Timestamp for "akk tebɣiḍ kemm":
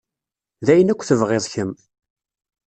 0.93-1.71